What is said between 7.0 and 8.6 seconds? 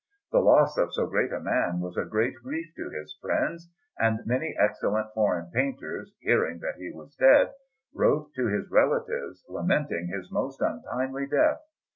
dead, wrote to